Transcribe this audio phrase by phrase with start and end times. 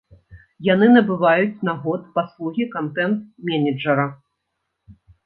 [0.67, 4.07] Яны набываюць на год паслугі кантэнт-менеджара.